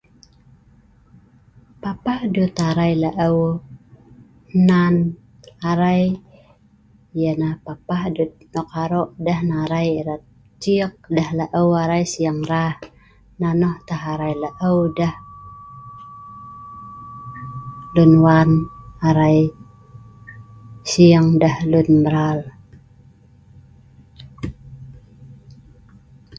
[1.81, 3.37] Papah duet arai laeu
[4.53, 4.95] hnan
[5.69, 6.03] arai
[7.19, 8.01] ia nah papah
[8.53, 10.23] nok aroq deeh nah arai erat
[10.61, 12.75] ciek deeh laeu arai sieng arai raa’.
[13.41, 15.15] Nonoh tah tah arai laeu deeh
[17.93, 18.49] luen wan
[19.07, 19.37] arai
[20.91, 22.35] sieng deeh luen mbraa